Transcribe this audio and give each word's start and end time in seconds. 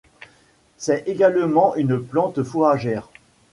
C'est 0.77 1.07
également 1.07 1.75
une 1.75 1.99
plante 2.01 2.41
fourragère. 2.41 3.07